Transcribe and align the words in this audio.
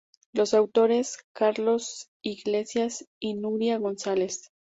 Los 0.33 0.55
actores: 0.55 1.19
Carlos 1.31 2.09
Iglesias 2.23 3.05
y 3.19 3.35
Nuria 3.35 3.77
González. 3.77 4.49